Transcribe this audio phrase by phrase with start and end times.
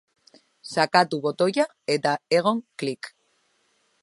[0.75, 1.67] Sakatu botoia
[1.97, 3.13] edo egon klik.